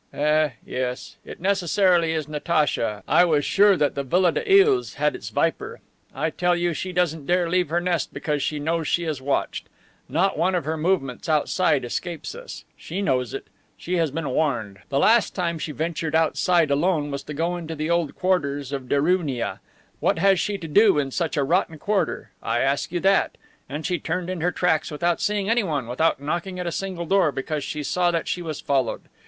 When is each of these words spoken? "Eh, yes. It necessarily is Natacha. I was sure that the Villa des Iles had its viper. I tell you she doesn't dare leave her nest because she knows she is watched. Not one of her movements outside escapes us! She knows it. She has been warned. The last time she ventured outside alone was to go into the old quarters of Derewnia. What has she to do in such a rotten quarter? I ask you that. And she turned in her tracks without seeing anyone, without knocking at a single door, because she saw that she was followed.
"Eh, 0.13 0.49
yes. 0.65 1.17
It 1.23 1.39
necessarily 1.39 2.13
is 2.13 2.27
Natacha. 2.27 3.03
I 3.07 3.23
was 3.23 3.45
sure 3.45 3.77
that 3.77 3.93
the 3.93 4.01
Villa 4.01 4.31
des 4.31 4.63
Iles 4.63 4.95
had 4.95 5.13
its 5.15 5.29
viper. 5.29 5.79
I 6.11 6.31
tell 6.31 6.55
you 6.55 6.73
she 6.73 6.91
doesn't 6.91 7.27
dare 7.27 7.47
leave 7.47 7.69
her 7.69 7.79
nest 7.79 8.11
because 8.11 8.41
she 8.41 8.57
knows 8.57 8.87
she 8.87 9.03
is 9.03 9.21
watched. 9.21 9.69
Not 10.09 10.39
one 10.39 10.55
of 10.55 10.65
her 10.65 10.75
movements 10.75 11.29
outside 11.29 11.85
escapes 11.85 12.33
us! 12.33 12.65
She 12.75 13.03
knows 13.03 13.35
it. 13.35 13.45
She 13.77 13.97
has 13.97 14.09
been 14.09 14.29
warned. 14.31 14.79
The 14.89 14.97
last 14.97 15.35
time 15.35 15.59
she 15.59 15.71
ventured 15.71 16.15
outside 16.15 16.71
alone 16.71 17.11
was 17.11 17.21
to 17.25 17.35
go 17.35 17.55
into 17.55 17.75
the 17.75 17.91
old 17.91 18.15
quarters 18.15 18.71
of 18.71 18.89
Derewnia. 18.89 19.59
What 19.99 20.17
has 20.17 20.39
she 20.39 20.57
to 20.57 20.67
do 20.67 20.97
in 20.97 21.11
such 21.11 21.37
a 21.37 21.43
rotten 21.43 21.77
quarter? 21.77 22.31
I 22.41 22.61
ask 22.61 22.91
you 22.91 22.99
that. 23.01 23.37
And 23.69 23.85
she 23.85 23.99
turned 23.99 24.31
in 24.31 24.41
her 24.41 24.51
tracks 24.51 24.89
without 24.89 25.21
seeing 25.21 25.47
anyone, 25.47 25.85
without 25.87 26.19
knocking 26.19 26.57
at 26.59 26.65
a 26.65 26.71
single 26.71 27.05
door, 27.05 27.31
because 27.31 27.63
she 27.63 27.83
saw 27.83 28.09
that 28.09 28.27
she 28.27 28.41
was 28.41 28.59
followed. 28.59 29.01